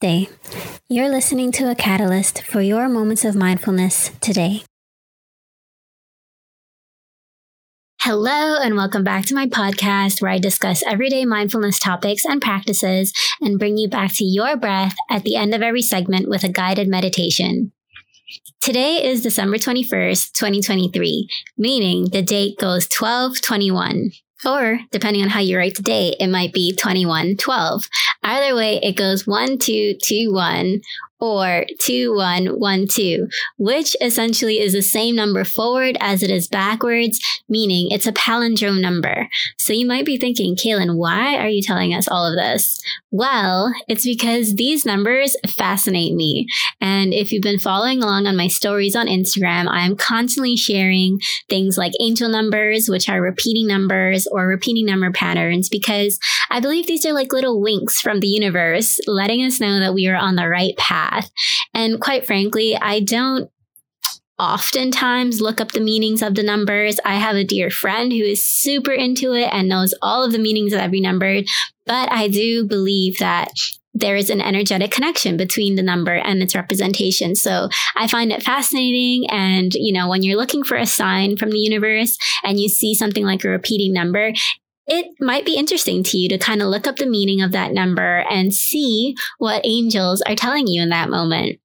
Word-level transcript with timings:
day. 0.00 0.28
You're 0.88 1.08
listening 1.08 1.52
to 1.52 1.70
a 1.70 1.74
catalyst 1.74 2.42
for 2.42 2.60
your 2.60 2.88
moments 2.88 3.24
of 3.24 3.34
mindfulness 3.34 4.10
today. 4.20 4.62
Hello, 8.02 8.56
and 8.62 8.76
welcome 8.76 9.02
back 9.02 9.26
to 9.26 9.34
my 9.34 9.46
podcast 9.46 10.22
where 10.22 10.30
I 10.30 10.38
discuss 10.38 10.84
everyday 10.86 11.24
mindfulness 11.24 11.78
topics 11.78 12.24
and 12.24 12.40
practices 12.40 13.12
and 13.40 13.58
bring 13.58 13.76
you 13.76 13.88
back 13.88 14.14
to 14.14 14.24
your 14.24 14.56
breath 14.56 14.94
at 15.10 15.24
the 15.24 15.36
end 15.36 15.52
of 15.52 15.62
every 15.62 15.82
segment 15.82 16.28
with 16.28 16.44
a 16.44 16.48
guided 16.48 16.88
meditation. 16.88 17.72
Today 18.62 19.04
is 19.04 19.22
December 19.22 19.56
21st, 19.58 20.32
2023, 20.32 21.28
meaning 21.56 22.06
the 22.10 22.22
date 22.22 22.56
goes 22.58 22.86
1221. 22.86 24.12
Or, 24.44 24.80
depending 24.90 25.22
on 25.22 25.30
how 25.30 25.40
you 25.40 25.56
write 25.58 25.74
the 25.74 25.82
date, 25.82 26.16
it 26.20 26.28
might 26.28 26.52
be 26.52 26.72
2112. 26.72 27.88
Either 28.22 28.54
way, 28.54 28.78
it 28.82 28.96
goes 28.96 29.26
1221 29.26 30.80
or 31.20 31.64
2112, 31.84 33.28
which 33.56 33.96
essentially 34.00 34.60
is 34.60 34.72
the 34.72 34.82
same 34.82 35.16
number 35.16 35.44
forward 35.44 35.96
as 36.00 36.22
it 36.22 36.30
is 36.30 36.48
backwards, 36.48 37.20
meaning 37.48 37.88
it's 37.90 38.06
a 38.06 38.12
palindrome 38.12 38.80
number. 38.80 39.28
So 39.56 39.72
you 39.72 39.86
might 39.86 40.06
be 40.06 40.16
thinking, 40.16 40.54
Kaylin, 40.54 40.96
why 40.96 41.36
are 41.36 41.48
you 41.48 41.62
telling 41.62 41.92
us 41.92 42.08
all 42.08 42.26
of 42.26 42.36
this? 42.36 42.82
Well, 43.10 43.72
it's 43.88 44.04
because 44.04 44.54
these 44.54 44.84
numbers 44.84 45.36
fascinate 45.46 46.14
me. 46.14 46.46
And 46.80 47.12
if 47.12 47.32
you've 47.32 47.42
been 47.42 47.58
following 47.58 48.02
along 48.02 48.26
on 48.26 48.36
my 48.36 48.48
stories 48.48 48.94
on 48.94 49.06
Instagram, 49.06 49.68
I 49.68 49.84
am 49.86 49.96
constantly 49.96 50.56
sharing 50.56 51.18
things 51.48 51.76
like 51.76 51.92
angel 52.00 52.28
numbers, 52.28 52.88
which 52.88 53.08
are 53.08 53.20
repeating 53.20 53.66
numbers 53.66 54.26
or 54.28 54.46
repeating 54.46 54.86
number 54.86 55.10
patterns, 55.10 55.68
because 55.68 56.18
I 56.50 56.60
believe 56.60 56.86
these 56.86 57.04
are 57.06 57.12
like 57.12 57.32
little 57.32 57.60
winks 57.60 58.00
from 58.00 58.20
the 58.20 58.28
universe 58.28 58.98
letting 59.06 59.42
us 59.42 59.60
know 59.60 59.80
that 59.80 59.94
we 59.94 60.06
are 60.06 60.16
on 60.16 60.36
the 60.36 60.48
right 60.48 60.76
path 60.76 61.07
path. 61.08 61.30
And 61.74 62.00
quite 62.00 62.26
frankly, 62.26 62.76
I 62.76 63.00
don't 63.00 63.50
oftentimes 64.38 65.40
look 65.40 65.60
up 65.60 65.72
the 65.72 65.80
meanings 65.80 66.22
of 66.22 66.34
the 66.34 66.42
numbers. 66.42 67.00
I 67.04 67.16
have 67.16 67.34
a 67.34 67.44
dear 67.44 67.70
friend 67.70 68.12
who 68.12 68.22
is 68.22 68.46
super 68.46 68.92
into 68.92 69.32
it 69.32 69.48
and 69.52 69.68
knows 69.68 69.94
all 70.00 70.22
of 70.24 70.32
the 70.32 70.38
meanings 70.38 70.72
of 70.72 70.80
every 70.80 71.00
number, 71.00 71.40
but 71.86 72.12
I 72.12 72.28
do 72.28 72.64
believe 72.64 73.18
that 73.18 73.50
there 73.94 74.14
is 74.14 74.30
an 74.30 74.40
energetic 74.40 74.92
connection 74.92 75.36
between 75.36 75.74
the 75.74 75.82
number 75.82 76.14
and 76.14 76.40
its 76.40 76.54
representation. 76.54 77.34
So 77.34 77.68
I 77.96 78.06
find 78.06 78.30
it 78.30 78.44
fascinating. 78.44 79.28
And, 79.28 79.74
you 79.74 79.92
know, 79.92 80.08
when 80.08 80.22
you're 80.22 80.36
looking 80.36 80.62
for 80.62 80.76
a 80.76 80.86
sign 80.86 81.36
from 81.36 81.50
the 81.50 81.58
universe 81.58 82.16
and 82.44 82.60
you 82.60 82.68
see 82.68 82.94
something 82.94 83.24
like 83.24 83.44
a 83.44 83.48
repeating 83.48 83.92
number, 83.92 84.32
it 84.88 85.14
might 85.20 85.44
be 85.44 85.56
interesting 85.56 86.02
to 86.02 86.16
you 86.16 86.28
to 86.30 86.38
kind 86.38 86.62
of 86.62 86.68
look 86.68 86.86
up 86.86 86.96
the 86.96 87.06
meaning 87.06 87.42
of 87.42 87.52
that 87.52 87.72
number 87.72 88.24
and 88.30 88.54
see 88.54 89.14
what 89.38 89.60
angels 89.64 90.22
are 90.22 90.34
telling 90.34 90.66
you 90.66 90.82
in 90.82 90.88
that 90.88 91.10
moment. 91.10 91.60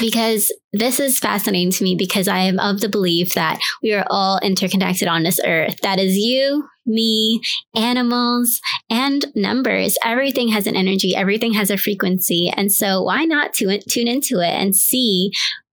Because 0.00 0.50
this 0.72 0.98
is 1.00 1.18
fascinating 1.18 1.70
to 1.72 1.84
me 1.84 1.96
because 1.96 2.28
I 2.28 2.38
am 2.38 2.58
of 2.58 2.80
the 2.80 2.88
belief 2.88 3.34
that 3.34 3.58
we 3.82 3.92
are 3.92 4.06
all 4.08 4.38
interconnected 4.38 5.06
on 5.06 5.22
this 5.22 5.38
earth. 5.44 5.76
That 5.82 5.98
is 5.98 6.16
you, 6.16 6.66
me, 6.86 7.42
animals, 7.74 8.58
and 8.88 9.26
numbers. 9.34 9.98
Everything 10.02 10.48
has 10.48 10.66
an 10.66 10.76
energy, 10.76 11.14
everything 11.14 11.52
has 11.54 11.70
a 11.70 11.76
frequency. 11.76 12.50
And 12.56 12.72
so 12.72 13.02
why 13.02 13.24
not 13.24 13.52
tune, 13.52 13.80
into 14.08 14.40
it 14.40 14.54
and 14.54 14.74
see 14.74 15.30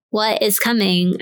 what 0.10 0.42
is 0.42 0.60
coming 0.60 1.18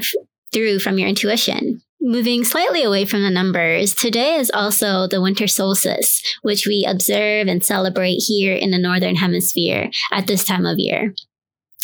through 0.51 0.79
from 0.79 0.97
your 0.97 1.07
intuition? 1.07 1.81
Moving 2.03 2.43
slightly 2.43 2.81
away 2.81 3.05
from 3.05 3.21
the 3.21 3.29
numbers, 3.29 3.93
today 3.93 4.35
is 4.35 4.49
also 4.55 5.05
the 5.05 5.21
winter 5.21 5.45
solstice, 5.45 6.19
which 6.41 6.65
we 6.65 6.83
observe 6.89 7.47
and 7.47 7.63
celebrate 7.63 8.23
here 8.25 8.55
in 8.55 8.71
the 8.71 8.79
Northern 8.79 9.17
Hemisphere 9.17 9.91
at 10.11 10.25
this 10.25 10.43
time 10.43 10.65
of 10.65 10.79
year. 10.79 11.13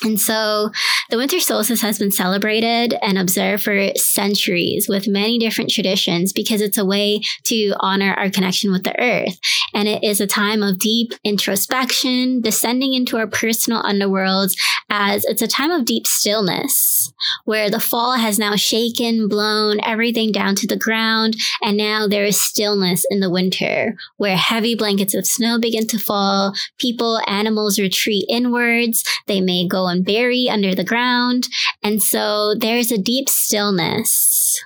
And 0.03 0.19
so 0.19 0.69
the 1.09 1.17
winter 1.17 1.39
solstice 1.39 1.81
has 1.81 1.97
been 1.97 2.11
celebrated 2.11 2.95
and 3.01 3.17
observed 3.17 3.63
for 3.63 3.89
centuries 3.95 4.87
with 4.87 5.07
many 5.07 5.39
different 5.39 5.71
traditions 5.71 6.31
because 6.31 6.61
it's 6.61 6.77
a 6.77 6.85
way 6.85 7.21
to 7.45 7.73
honor 7.79 8.13
our 8.13 8.29
connection 8.29 8.71
with 8.71 8.83
the 8.83 8.99
earth. 9.01 9.39
And 9.73 9.87
it 9.87 10.03
is 10.03 10.21
a 10.21 10.27
time 10.27 10.61
of 10.61 10.77
deep 10.77 11.13
introspection, 11.23 12.41
descending 12.41 12.93
into 12.93 13.17
our 13.17 13.25
personal 13.25 13.81
underworlds, 13.81 14.53
as 14.89 15.25
it's 15.25 15.41
a 15.41 15.47
time 15.47 15.71
of 15.71 15.85
deep 15.85 16.05
stillness 16.05 17.11
where 17.45 17.69
the 17.69 17.79
fall 17.79 18.13
has 18.13 18.37
now 18.37 18.55
shaken, 18.55 19.27
blown 19.27 19.79
everything 19.83 20.31
down 20.31 20.55
to 20.55 20.67
the 20.67 20.77
ground. 20.77 21.35
And 21.61 21.77
now 21.77 22.07
there 22.07 22.25
is 22.25 22.41
stillness 22.41 23.05
in 23.09 23.19
the 23.19 23.29
winter 23.29 23.95
where 24.17 24.37
heavy 24.37 24.75
blankets 24.75 25.15
of 25.15 25.25
snow 25.25 25.59
begin 25.59 25.87
to 25.87 25.97
fall. 25.97 26.53
People, 26.77 27.19
animals 27.27 27.79
retreat 27.79 28.25
inwards. 28.29 29.03
They 29.25 29.41
may 29.41 29.67
go 29.67 29.86
and 29.89 30.05
bury 30.05 30.49
under 30.49 30.73
the 30.75 30.83
ground. 30.83 31.47
And 31.83 32.01
so 32.01 32.55
there's 32.55 32.91
a 32.91 32.97
deep 32.97 33.29
stillness 33.29 34.61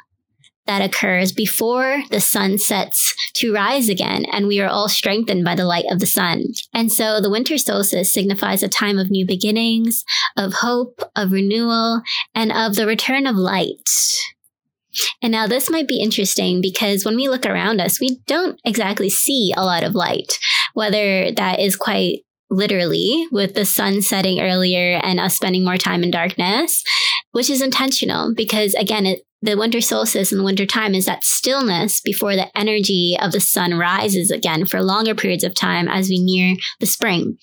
that 0.67 0.81
occurs 0.81 1.31
before 1.31 2.03
the 2.11 2.21
sun 2.21 2.57
sets 2.57 3.15
to 3.33 3.53
rise 3.53 3.89
again, 3.89 4.25
and 4.31 4.47
we 4.47 4.61
are 4.61 4.69
all 4.69 4.87
strengthened 4.87 5.43
by 5.43 5.55
the 5.55 5.65
light 5.65 5.85
of 5.89 5.99
the 5.99 6.05
sun. 6.05 6.45
And 6.73 6.91
so 6.91 7.19
the 7.19 7.29
winter 7.29 7.57
solstice 7.57 8.13
signifies 8.13 8.63
a 8.63 8.69
time 8.69 8.97
of 8.97 9.09
new 9.09 9.25
beginnings, 9.25 10.05
of 10.37 10.53
hope, 10.53 11.01
of 11.15 11.31
renewal, 11.31 12.01
and 12.35 12.51
of 12.51 12.75
the 12.75 12.85
return 12.85 13.25
of 13.25 13.35
light. 13.35 13.89
And 15.21 15.31
now 15.31 15.47
this 15.47 15.69
might 15.69 15.87
be 15.87 16.01
interesting 16.01 16.61
because 16.61 17.05
when 17.05 17.15
we 17.15 17.29
look 17.29 17.45
around 17.45 17.81
us, 17.81 17.99
we 17.99 18.19
don't 18.27 18.59
exactly 18.63 19.09
see 19.09 19.53
a 19.55 19.63
lot 19.65 19.83
of 19.83 19.95
light, 19.95 20.37
whether 20.73 21.31
that 21.31 21.59
is 21.59 21.75
quite 21.75 22.19
literally 22.51 23.25
with 23.31 23.55
the 23.55 23.65
sun 23.65 24.01
setting 24.01 24.41
earlier 24.41 24.99
and 25.01 25.19
us 25.19 25.35
spending 25.35 25.63
more 25.63 25.77
time 25.77 26.03
in 26.03 26.11
darkness, 26.11 26.83
which 27.31 27.49
is 27.49 27.61
intentional 27.61 28.33
because 28.35 28.75
again, 28.75 29.05
it, 29.05 29.21
the 29.41 29.57
winter 29.57 29.81
solstice 29.81 30.31
and 30.31 30.39
the 30.39 30.45
winter 30.45 30.67
time 30.67 30.93
is 30.93 31.05
that 31.05 31.23
stillness 31.23 31.99
before 32.01 32.35
the 32.35 32.55
energy 32.55 33.17
of 33.19 33.31
the 33.31 33.39
sun 33.39 33.73
rises 33.73 34.29
again 34.29 34.65
for 34.65 34.83
longer 34.83 35.15
periods 35.15 35.43
of 35.43 35.55
time 35.55 35.87
as 35.87 36.09
we 36.09 36.21
near 36.21 36.55
the 36.79 36.85
spring. 36.85 37.37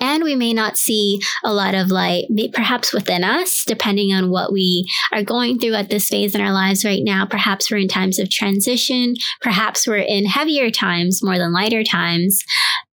And 0.00 0.22
we 0.22 0.36
may 0.36 0.52
not 0.52 0.78
see 0.78 1.20
a 1.44 1.52
lot 1.52 1.74
of 1.74 1.90
light, 1.90 2.26
perhaps 2.52 2.92
within 2.92 3.24
us, 3.24 3.64
depending 3.66 4.12
on 4.12 4.30
what 4.30 4.52
we 4.52 4.88
are 5.12 5.24
going 5.24 5.58
through 5.58 5.74
at 5.74 5.90
this 5.90 6.08
phase 6.08 6.34
in 6.34 6.40
our 6.40 6.52
lives 6.52 6.84
right 6.84 7.02
now. 7.02 7.26
Perhaps 7.26 7.70
we're 7.70 7.78
in 7.78 7.88
times 7.88 8.18
of 8.18 8.30
transition. 8.30 9.14
Perhaps 9.40 9.86
we're 9.86 9.96
in 9.96 10.26
heavier 10.26 10.70
times 10.70 11.22
more 11.22 11.36
than 11.36 11.52
lighter 11.52 11.82
times. 11.82 12.42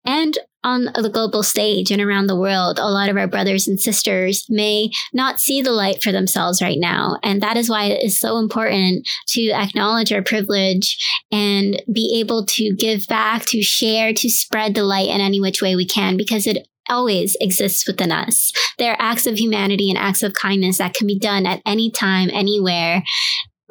And 0.04 0.38
on 0.64 0.84
the 0.94 1.10
global 1.10 1.42
stage 1.42 1.90
and 1.90 2.00
around 2.00 2.26
the 2.26 2.38
world, 2.38 2.78
a 2.78 2.90
lot 2.90 3.08
of 3.08 3.16
our 3.16 3.26
brothers 3.26 3.66
and 3.66 3.80
sisters 3.80 4.46
may 4.48 4.90
not 5.12 5.40
see 5.40 5.62
the 5.62 5.72
light 5.72 6.02
for 6.02 6.12
themselves 6.12 6.62
right 6.62 6.78
now. 6.78 7.18
And 7.22 7.40
that 7.42 7.56
is 7.56 7.68
why 7.68 7.84
it 7.86 8.04
is 8.04 8.18
so 8.18 8.38
important 8.38 9.08
to 9.28 9.50
acknowledge 9.50 10.12
our 10.12 10.22
privilege 10.22 10.96
and 11.30 11.82
be 11.92 12.18
able 12.20 12.46
to 12.46 12.74
give 12.76 13.06
back, 13.08 13.44
to 13.46 13.62
share, 13.62 14.12
to 14.14 14.30
spread 14.30 14.74
the 14.74 14.84
light 14.84 15.08
in 15.08 15.20
any 15.20 15.40
which 15.40 15.62
way 15.62 15.74
we 15.76 15.86
can, 15.86 16.16
because 16.16 16.46
it 16.46 16.68
always 16.88 17.36
exists 17.40 17.86
within 17.86 18.12
us. 18.12 18.52
There 18.78 18.92
are 18.92 19.00
acts 19.00 19.26
of 19.26 19.38
humanity 19.38 19.88
and 19.88 19.98
acts 19.98 20.22
of 20.22 20.34
kindness 20.34 20.78
that 20.78 20.94
can 20.94 21.06
be 21.06 21.18
done 21.18 21.46
at 21.46 21.62
any 21.64 21.90
time, 21.90 22.28
anywhere 22.32 23.02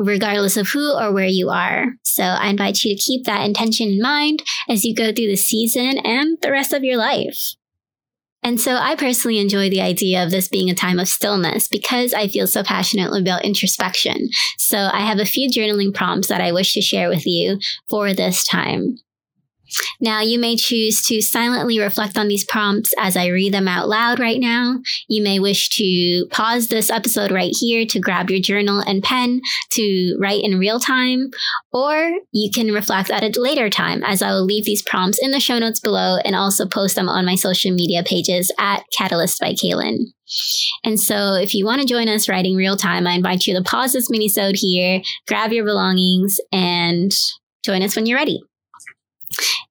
regardless 0.01 0.57
of 0.57 0.69
who 0.69 0.91
or 0.97 1.13
where 1.13 1.27
you 1.27 1.49
are. 1.49 1.93
So 2.03 2.23
I 2.23 2.49
invite 2.49 2.83
you 2.83 2.95
to 2.95 3.01
keep 3.01 3.25
that 3.25 3.45
intention 3.45 3.87
in 3.87 4.01
mind 4.01 4.43
as 4.67 4.83
you 4.83 4.95
go 4.95 5.13
through 5.13 5.27
the 5.27 5.35
season 5.35 5.97
and 5.99 6.37
the 6.41 6.51
rest 6.51 6.73
of 6.73 6.83
your 6.83 6.97
life. 6.97 7.55
And 8.43 8.59
so 8.59 8.75
I 8.75 8.95
personally 8.95 9.37
enjoy 9.37 9.69
the 9.69 9.81
idea 9.81 10.23
of 10.23 10.31
this 10.31 10.47
being 10.47 10.69
a 10.69 10.75
time 10.75 10.99
of 10.99 11.07
stillness 11.07 11.67
because 11.67 12.11
I 12.13 12.27
feel 12.27 12.47
so 12.47 12.63
passionately 12.63 13.21
about 13.21 13.45
introspection. 13.45 14.29
So 14.57 14.89
I 14.91 15.01
have 15.01 15.19
a 15.19 15.25
few 15.25 15.47
journaling 15.49 15.93
prompts 15.93 16.27
that 16.29 16.41
I 16.41 16.51
wish 16.51 16.73
to 16.73 16.81
share 16.81 17.07
with 17.07 17.27
you 17.27 17.59
for 17.87 18.13
this 18.13 18.47
time. 18.47 18.97
Now, 19.99 20.21
you 20.21 20.39
may 20.39 20.55
choose 20.55 21.05
to 21.07 21.21
silently 21.21 21.79
reflect 21.79 22.17
on 22.17 22.27
these 22.27 22.45
prompts 22.45 22.93
as 22.97 23.15
I 23.15 23.27
read 23.27 23.53
them 23.53 23.67
out 23.67 23.87
loud 23.87 24.19
right 24.19 24.39
now. 24.39 24.79
You 25.07 25.23
may 25.23 25.39
wish 25.39 25.69
to 25.77 26.25
pause 26.31 26.67
this 26.67 26.89
episode 26.89 27.31
right 27.31 27.53
here 27.57 27.85
to 27.85 27.99
grab 27.99 28.29
your 28.29 28.39
journal 28.39 28.79
and 28.79 29.03
pen 29.03 29.41
to 29.71 30.17
write 30.19 30.43
in 30.43 30.59
real 30.59 30.79
time, 30.79 31.29
or 31.71 32.11
you 32.31 32.51
can 32.51 32.71
reflect 32.71 33.09
at 33.09 33.23
a 33.23 33.41
later 33.41 33.69
time 33.69 34.03
as 34.03 34.21
I 34.21 34.31
will 34.31 34.45
leave 34.45 34.65
these 34.65 34.81
prompts 34.81 35.19
in 35.21 35.31
the 35.31 35.39
show 35.39 35.59
notes 35.59 35.79
below 35.79 36.17
and 36.25 36.35
also 36.35 36.67
post 36.67 36.95
them 36.95 37.09
on 37.09 37.25
my 37.25 37.35
social 37.35 37.71
media 37.71 38.03
pages 38.03 38.51
at 38.57 38.83
Catalyst 38.97 39.39
by 39.39 39.53
Kaylin. 39.53 40.05
And 40.83 40.99
so 40.99 41.33
if 41.35 41.53
you 41.53 41.65
want 41.65 41.81
to 41.81 41.87
join 41.87 42.07
us 42.07 42.29
writing 42.29 42.55
real 42.55 42.77
time, 42.77 43.05
I 43.05 43.13
invite 43.13 43.47
you 43.47 43.55
to 43.55 43.63
pause 43.63 43.93
this 43.93 44.09
minisode 44.09 44.55
here, 44.55 45.01
grab 45.27 45.51
your 45.51 45.65
belongings, 45.65 46.39
and 46.51 47.11
join 47.63 47.83
us 47.83 47.95
when 47.95 48.05
you're 48.05 48.17
ready. 48.17 48.41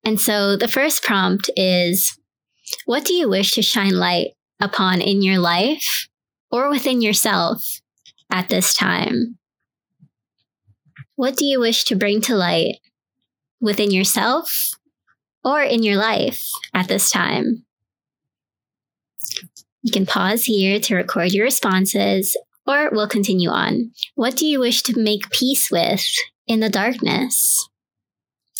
And 0.04 0.20
so 0.20 0.56
the 0.56 0.68
first 0.68 1.02
prompt 1.02 1.50
is 1.56 2.18
What 2.84 3.04
do 3.04 3.14
you 3.14 3.28
wish 3.28 3.52
to 3.52 3.62
shine 3.62 3.94
light 3.94 4.30
upon 4.60 5.00
in 5.00 5.22
your 5.22 5.38
life 5.38 6.08
or 6.50 6.68
within 6.70 7.00
yourself 7.00 7.80
at 8.30 8.48
this 8.48 8.74
time? 8.74 9.38
What 11.16 11.36
do 11.36 11.44
you 11.44 11.60
wish 11.60 11.84
to 11.84 11.96
bring 11.96 12.20
to 12.22 12.34
light 12.34 12.76
within 13.60 13.90
yourself 13.90 14.70
or 15.44 15.62
in 15.62 15.82
your 15.82 15.96
life 15.96 16.48
at 16.72 16.88
this 16.88 17.10
time? 17.10 17.64
You 19.82 19.92
can 19.92 20.06
pause 20.06 20.44
here 20.44 20.78
to 20.80 20.94
record 20.94 21.32
your 21.32 21.44
responses, 21.44 22.36
or 22.66 22.90
we'll 22.92 23.08
continue 23.08 23.48
on. 23.48 23.92
What 24.14 24.36
do 24.36 24.46
you 24.46 24.60
wish 24.60 24.82
to 24.82 24.98
make 24.98 25.30
peace 25.30 25.70
with 25.70 26.04
in 26.46 26.60
the 26.60 26.68
darkness? 26.68 27.68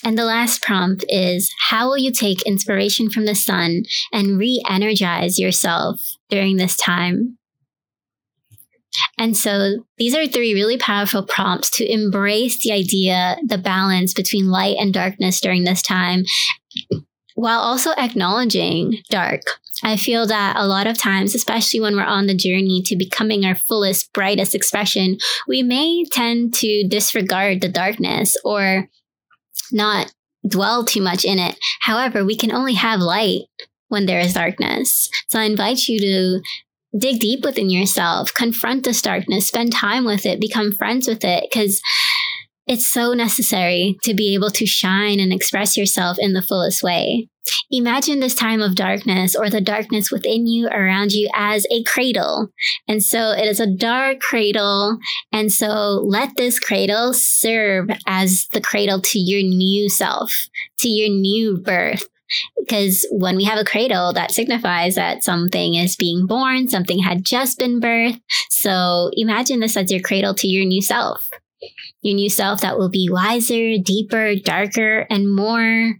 And 0.04 0.16
the 0.16 0.24
last 0.24 0.62
prompt 0.62 1.04
is 1.08 1.52
How 1.68 1.88
will 1.88 1.98
you 1.98 2.12
take 2.12 2.42
inspiration 2.42 3.10
from 3.10 3.26
the 3.26 3.34
sun 3.34 3.82
and 4.12 4.38
re 4.38 4.62
energize 4.68 5.38
yourself 5.38 6.00
during 6.28 6.56
this 6.56 6.76
time? 6.76 7.38
And 9.18 9.36
so 9.36 9.84
these 9.98 10.16
are 10.16 10.26
three 10.26 10.54
really 10.54 10.78
powerful 10.78 11.24
prompts 11.24 11.70
to 11.76 11.90
embrace 11.90 12.62
the 12.62 12.72
idea, 12.72 13.36
the 13.46 13.58
balance 13.58 14.12
between 14.12 14.50
light 14.50 14.76
and 14.80 14.92
darkness 14.92 15.40
during 15.40 15.64
this 15.64 15.80
time, 15.80 16.24
while 17.34 17.60
also 17.60 17.92
acknowledging 17.92 18.98
dark. 19.08 19.42
I 19.82 19.96
feel 19.96 20.26
that 20.26 20.56
a 20.56 20.66
lot 20.66 20.86
of 20.86 20.98
times, 20.98 21.34
especially 21.34 21.80
when 21.80 21.96
we're 21.96 22.02
on 22.02 22.26
the 22.26 22.34
journey 22.34 22.82
to 22.82 22.96
becoming 22.96 23.44
our 23.44 23.54
fullest, 23.54 24.12
brightest 24.12 24.54
expression, 24.54 25.16
we 25.48 25.62
may 25.62 26.04
tend 26.12 26.52
to 26.54 26.86
disregard 26.86 27.60
the 27.60 27.68
darkness 27.68 28.36
or 28.44 28.88
not 29.72 30.12
dwell 30.46 30.84
too 30.84 31.02
much 31.02 31.24
in 31.24 31.38
it. 31.38 31.56
However, 31.82 32.24
we 32.24 32.36
can 32.36 32.52
only 32.52 32.74
have 32.74 33.00
light 33.00 33.42
when 33.88 34.06
there 34.06 34.20
is 34.20 34.34
darkness. 34.34 35.08
So 35.28 35.38
I 35.38 35.44
invite 35.44 35.88
you 35.88 36.00
to 36.00 36.40
dig 36.98 37.20
deep 37.20 37.44
within 37.44 37.70
yourself, 37.70 38.32
confront 38.34 38.84
this 38.84 39.02
darkness, 39.02 39.46
spend 39.46 39.72
time 39.72 40.04
with 40.04 40.26
it, 40.26 40.40
become 40.40 40.72
friends 40.72 41.06
with 41.06 41.24
it, 41.24 41.44
because 41.50 41.80
it's 42.70 42.86
so 42.86 43.12
necessary 43.14 43.98
to 44.04 44.14
be 44.14 44.32
able 44.32 44.48
to 44.48 44.64
shine 44.64 45.18
and 45.18 45.32
express 45.32 45.76
yourself 45.76 46.16
in 46.20 46.34
the 46.34 46.40
fullest 46.40 46.84
way. 46.84 47.28
Imagine 47.72 48.20
this 48.20 48.36
time 48.36 48.62
of 48.62 48.76
darkness 48.76 49.34
or 49.34 49.50
the 49.50 49.60
darkness 49.60 50.12
within 50.12 50.46
you, 50.46 50.68
around 50.68 51.10
you, 51.10 51.28
as 51.34 51.66
a 51.72 51.82
cradle. 51.82 52.48
And 52.86 53.02
so 53.02 53.32
it 53.32 53.46
is 53.46 53.58
a 53.58 53.66
dark 53.66 54.20
cradle. 54.20 54.98
And 55.32 55.52
so 55.52 56.00
let 56.06 56.36
this 56.36 56.60
cradle 56.60 57.12
serve 57.12 57.90
as 58.06 58.46
the 58.52 58.60
cradle 58.60 59.00
to 59.00 59.18
your 59.18 59.42
new 59.42 59.88
self, 59.88 60.44
to 60.78 60.88
your 60.88 61.08
new 61.08 61.58
birth. 61.58 62.04
Because 62.56 63.04
when 63.10 63.34
we 63.34 63.42
have 63.42 63.58
a 63.58 63.64
cradle, 63.64 64.12
that 64.12 64.30
signifies 64.30 64.94
that 64.94 65.24
something 65.24 65.74
is 65.74 65.96
being 65.96 66.28
born, 66.28 66.68
something 66.68 67.00
had 67.00 67.24
just 67.24 67.58
been 67.58 67.80
birthed. 67.80 68.20
So 68.48 69.10
imagine 69.14 69.58
this 69.58 69.76
as 69.76 69.90
your 69.90 70.02
cradle 70.02 70.36
to 70.36 70.46
your 70.46 70.64
new 70.64 70.80
self 70.80 71.28
your 72.02 72.14
new 72.14 72.30
self 72.30 72.60
that 72.60 72.78
will 72.78 72.88
be 72.88 73.08
wiser, 73.10 73.76
deeper, 73.78 74.34
darker, 74.36 75.06
and 75.10 75.34
more 75.34 75.96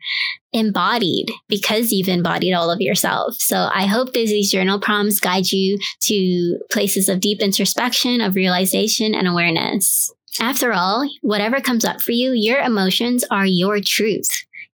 embodied 0.52 1.30
because 1.48 1.92
you've 1.92 2.08
embodied 2.08 2.54
all 2.54 2.70
of 2.70 2.80
yourself. 2.80 3.34
So 3.38 3.68
I 3.72 3.86
hope 3.86 4.12
these 4.12 4.50
journal 4.50 4.80
prompts 4.80 5.20
guide 5.20 5.50
you 5.52 5.78
to 6.02 6.58
places 6.70 7.08
of 7.08 7.20
deep 7.20 7.40
introspection, 7.40 8.20
of 8.20 8.34
realization, 8.34 9.14
and 9.14 9.28
awareness. 9.28 10.12
After 10.40 10.72
all, 10.72 11.08
whatever 11.22 11.60
comes 11.60 11.84
up 11.84 12.00
for 12.00 12.12
you, 12.12 12.32
your 12.32 12.60
emotions 12.60 13.24
are 13.30 13.46
your 13.46 13.80
truth. 13.80 14.28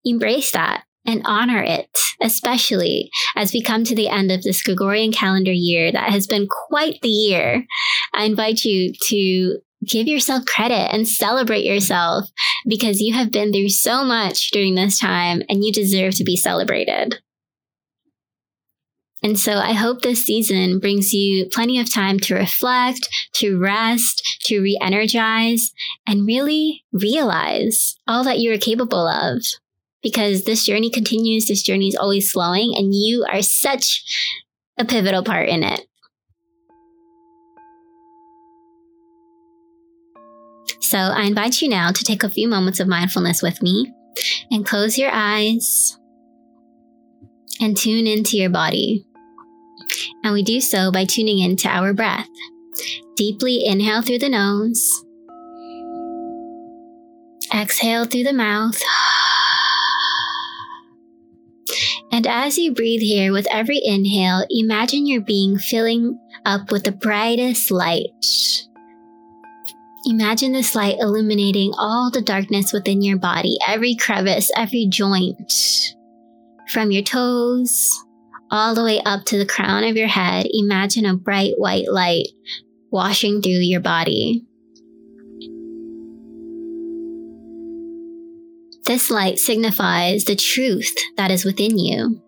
Embrace 0.05 0.51
that 0.53 0.85
and 1.05 1.23
honor 1.25 1.63
it, 1.63 1.89
especially 2.21 3.11
as 3.37 3.53
we 3.53 3.63
come 3.63 3.85
to 3.85 3.95
the 3.95 4.09
end 4.09 4.31
of 4.31 4.43
this 4.43 4.63
Gregorian 4.63 5.13
calendar 5.13 5.53
year 5.53 5.91
that 5.93 6.11
has 6.11 6.27
been 6.27 6.47
quite 6.69 7.01
the 7.03 7.09
year. 7.09 7.67
I 8.15 8.25
invite 8.25 8.65
you 8.65 8.93
to 9.09 9.59
give 9.87 10.07
yourself 10.07 10.45
credit 10.47 10.93
and 10.93 11.09
celebrate 11.09 11.65
yourself 11.65 12.31
because 12.67 13.01
you 13.01 13.15
have 13.15 13.33
been 13.33 13.53
through 13.53 13.69
so 13.69 14.05
much 14.05 14.51
during 14.51 14.75
this 14.75 14.99
time 14.99 15.43
and 15.49 15.65
you 15.65 15.73
deserve 15.73 16.15
to 16.17 16.25
be 16.25 16.37
celebrated. 16.37 17.21
And 19.25 19.39
so 19.39 19.53
I 19.53 19.73
hope 19.73 20.03
this 20.03 20.25
season 20.25 20.81
brings 20.81 21.13
you 21.13 21.47
plenty 21.47 21.79
of 21.79 21.93
time 21.93 22.19
to 22.21 22.35
reflect, 22.35 23.09
to 23.35 23.59
rest, 23.59 24.21
to 24.47 24.61
re 24.61 24.77
energize, 24.83 25.73
and 26.07 26.27
really 26.27 26.85
realize 26.93 27.97
all 28.09 28.25
that 28.25 28.41
you 28.41 28.53
are 28.53 28.59
capable 28.59 29.07
of. 29.07 29.43
Because 30.03 30.43
this 30.43 30.65
journey 30.65 30.91
continues, 30.91 31.47
this 31.47 31.63
journey 31.63 31.87
is 31.87 31.95
always 31.95 32.33
flowing, 32.33 32.75
and 32.77 32.93
you 32.93 33.25
are 33.33 33.43
such 33.43 34.03
a 34.77 34.85
pivotal 34.85 35.23
part 35.23 35.49
in 35.49 35.63
it. 35.63 35.87
So 40.83 40.99
I 40.99 41.23
invite 41.23 41.63
you 41.63 41.69
now 41.69 41.93
to 41.93 42.05
take 42.05 42.25
a 42.25 42.29
few 42.29 42.49
moments 42.49 42.81
of 42.81 42.89
mindfulness 42.89 43.41
with 43.41 43.63
me 43.63 43.93
and 44.51 44.67
close 44.67 44.99
your 44.99 45.11
eyes 45.13 45.97
and 47.61 47.77
tune 47.77 48.09
into 48.09 48.37
your 48.37 48.51
body. 48.51 49.07
And 50.25 50.35
we 50.35 50.43
do 50.43 50.61
so 50.61 50.91
by 50.91 51.05
tuning 51.05 51.39
into 51.39 51.69
our 51.69 51.95
breath. 51.95 52.29
Deeply 53.17 53.65
inhale 53.65 54.03
through 54.03 54.19
the 54.19 54.29
nose, 54.29 55.05
exhale 57.55 58.05
through 58.05 58.25
the 58.25 58.33
mouth. 58.33 58.81
And 62.11 62.27
as 62.27 62.59
you 62.59 62.75
breathe 62.75 63.03
here 63.03 63.33
with 63.33 63.47
every 63.51 63.81
inhale, 63.83 64.45
imagine 64.51 65.07
your 65.07 65.21
being 65.21 65.59
filling 65.59 66.19
up 66.45 66.73
with 66.73 66.85
the 66.85 66.93
brightest 66.93 67.71
light 67.71 68.09
Imagine 70.05 70.53
this 70.53 70.75
light 70.75 70.97
illuminating 70.99 71.73
all 71.79 72.11
the 72.11 72.23
darkness 72.23 72.73
within 72.73 73.03
your 73.03 73.19
body, 73.19 73.57
every 73.67 73.95
crevice, 73.95 74.51
every 74.57 74.89
joint, 74.91 75.53
from 76.73 76.91
your 76.91 77.05
toes 77.05 77.89
all 78.51 78.75
the 78.75 78.83
way 78.83 79.01
up 79.07 79.25
to 79.25 79.39
the 79.39 79.47
crown 79.47 79.85
of 79.85 79.97
your 79.97 80.09
head. 80.09 80.47
Imagine 80.53 81.07
a 81.07 81.17
bright 81.17 81.53
white 81.57 81.89
light 81.89 82.27
washing 82.91 83.41
through 83.41 83.53
your 83.53 83.81
body. 83.81 84.45
This 88.85 89.09
light 89.09 89.39
signifies 89.39 90.25
the 90.25 90.35
truth 90.35 90.93
that 91.17 91.31
is 91.31 91.45
within 91.45 91.79
you. 91.79 92.21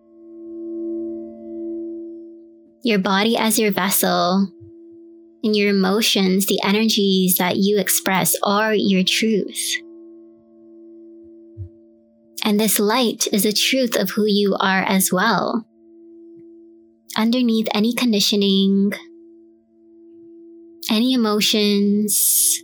Your 2.85 3.00
body 3.00 3.37
as 3.37 3.59
your 3.59 3.73
vessel 3.73 4.49
and 5.44 5.55
your 5.55 5.69
emotions, 5.69 6.46
the 6.46 6.58
energies 6.64 7.37
that 7.37 7.58
you 7.58 7.79
express 7.79 8.35
are 8.43 8.75
your 8.75 9.05
truth. 9.05 9.76
And 12.43 12.58
this 12.58 12.81
light 12.81 13.29
is 13.32 13.44
the 13.44 13.53
truth 13.53 13.94
of 13.94 14.10
who 14.10 14.24
you 14.27 14.56
are 14.58 14.82
as 14.82 15.13
well. 15.13 15.67
Underneath 17.17 17.69
any 17.74 17.93
conditioning, 17.94 18.93
any 20.91 21.13
emotions, 21.13 22.63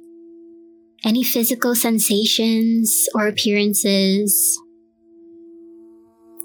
any 1.04 1.22
physical 1.22 1.74
sensations 1.74 3.08
or 3.14 3.28
appearances, 3.28 4.58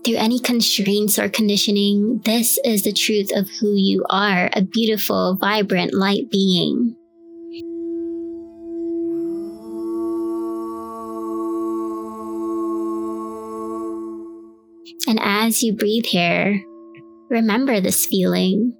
through 0.06 0.18
any 0.18 0.40
constraints 0.40 1.18
or 1.18 1.28
conditioning, 1.28 2.22
this 2.26 2.60
is 2.64 2.84
the 2.84 2.94
truth 2.94 3.36
of 3.36 3.50
who 3.60 3.74
you 3.74 4.06
are 4.10 4.52
a 4.54 4.62
beautiful, 4.62 5.36
vibrant, 5.36 5.96
light 5.96 6.30
being. 6.30 6.96
And 15.08 15.20
as 15.22 15.64
you 15.64 15.74
breathe 15.74 16.06
here, 16.06 16.62
remember 17.30 17.82
this 17.82 18.06
feeling 18.06 18.76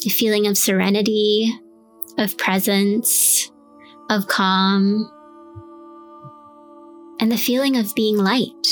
the 0.00 0.10
feeling 0.10 0.48
of 0.48 0.58
serenity, 0.58 1.56
of 2.18 2.36
presence, 2.36 3.52
of 4.10 4.26
calm, 4.26 5.08
and 7.20 7.30
the 7.30 7.36
feeling 7.36 7.76
of 7.76 7.94
being 7.94 8.16
light. 8.16 8.66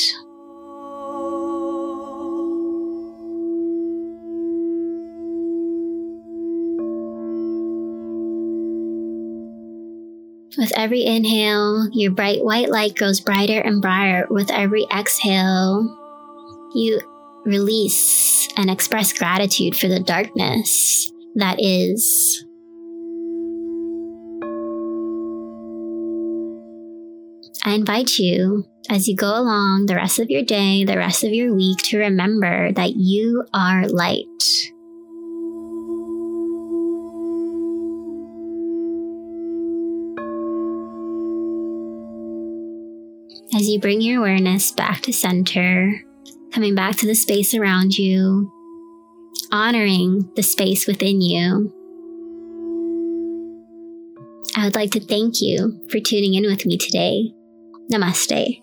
With 10.58 10.72
every 10.76 11.04
inhale, 11.04 11.88
your 11.92 12.10
bright 12.10 12.44
white 12.44 12.70
light 12.70 12.96
grows 12.96 13.20
brighter 13.20 13.60
and 13.60 13.80
brighter. 13.80 14.26
With 14.30 14.50
every 14.50 14.84
exhale, 14.92 15.96
you 16.74 17.00
release 17.44 18.48
and 18.56 18.68
express 18.68 19.12
gratitude 19.12 19.76
for 19.76 19.86
the 19.86 20.00
darkness 20.00 21.12
that 21.36 21.56
is. 21.60 22.44
I 27.64 27.74
invite 27.74 28.18
you 28.18 28.64
as 28.88 29.06
you 29.06 29.14
go 29.14 29.28
along 29.28 29.86
the 29.86 29.94
rest 29.94 30.18
of 30.18 30.30
your 30.30 30.42
day, 30.42 30.84
the 30.84 30.96
rest 30.96 31.22
of 31.22 31.32
your 31.32 31.54
week, 31.54 31.78
to 31.84 31.98
remember 31.98 32.72
that 32.72 32.96
you 32.96 33.44
are 33.54 33.86
light. 33.86 34.26
As 43.60 43.68
you 43.68 43.78
bring 43.78 44.00
your 44.00 44.20
awareness 44.20 44.72
back 44.72 45.02
to 45.02 45.12
center, 45.12 45.92
coming 46.50 46.74
back 46.74 46.96
to 46.96 47.06
the 47.06 47.14
space 47.14 47.52
around 47.52 47.98
you, 47.98 48.50
honoring 49.52 50.26
the 50.34 50.42
space 50.42 50.86
within 50.86 51.20
you. 51.20 51.70
I 54.56 54.64
would 54.64 54.74
like 54.74 54.92
to 54.92 55.00
thank 55.00 55.42
you 55.42 55.78
for 55.90 56.00
tuning 56.00 56.32
in 56.32 56.44
with 56.44 56.64
me 56.64 56.78
today. 56.78 57.34
Namaste. 57.92 58.62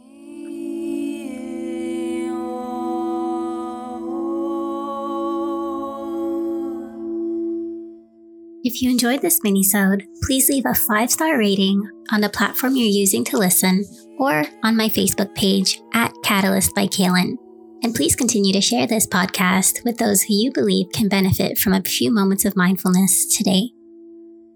If 8.63 8.81
you 8.81 8.89
enjoyed 8.89 9.21
this 9.21 9.41
minisode, 9.41 10.07
please 10.23 10.49
leave 10.49 10.65
a 10.65 10.73
five-star 10.73 11.37
rating 11.37 11.87
on 12.11 12.21
the 12.21 12.29
platform 12.29 12.75
you're 12.75 12.87
using 12.87 13.23
to 13.25 13.37
listen 13.37 13.85
or 14.17 14.45
on 14.63 14.75
my 14.75 14.89
Facebook 14.89 15.33
page 15.35 15.81
at 15.93 16.13
Catalyst 16.23 16.75
by 16.75 16.87
Kaylin. 16.87 17.37
And 17.83 17.93
please 17.93 18.15
continue 18.15 18.53
to 18.53 18.61
share 18.61 18.87
this 18.87 19.07
podcast 19.07 19.83
with 19.85 19.97
those 19.97 20.23
who 20.23 20.33
you 20.33 20.51
believe 20.51 20.87
can 20.93 21.07
benefit 21.07 21.57
from 21.57 21.73
a 21.73 21.83
few 21.83 22.11
moments 22.11 22.43
of 22.43 22.55
mindfulness 22.55 23.37
today. 23.37 23.69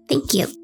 Thank 0.08 0.34
you. 0.34 0.61